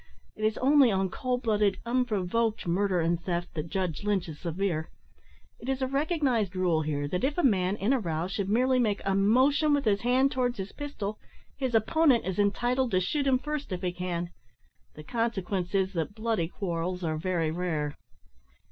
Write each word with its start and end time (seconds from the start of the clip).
It 0.35 0.43
is 0.43 0.57
only 0.57 0.89
on 0.91 1.11
cold 1.11 1.43
blooded, 1.43 1.77
unprovoked 1.85 2.65
murder 2.67 3.01
and 3.01 3.21
theft 3.21 3.53
that 3.53 3.69
Judge 3.69 4.03
Lynch 4.03 4.27
is 4.27 4.39
severe. 4.39 4.89
It 5.59 5.69
is 5.69 5.79
a 5.83 5.87
recognised 5.87 6.55
rule 6.55 6.81
here, 6.81 7.07
that 7.07 7.23
if 7.23 7.37
a 7.37 7.43
man, 7.43 7.75
in 7.75 7.93
a 7.93 7.99
row, 7.99 8.27
should 8.27 8.49
merely 8.49 8.79
make 8.79 9.01
a 9.05 9.13
motion 9.13 9.75
with 9.75 9.85
his 9.85 10.01
hand 10.01 10.31
towards 10.31 10.57
his 10.57 10.71
pistol, 10.71 11.19
his 11.55 11.75
opponent 11.75 12.25
is 12.25 12.39
entitled 12.39 12.89
to 12.89 12.99
shoot 12.99 13.27
him 13.27 13.37
first 13.37 13.71
if 13.71 13.83
he 13.83 13.91
can. 13.91 14.31
The 14.95 15.03
consequence 15.03 15.75
is, 15.75 15.93
that 15.93 16.15
bloody 16.15 16.47
quarrels 16.47 17.03
are 17.03 17.17
very 17.19 17.51
rare." 17.51 17.95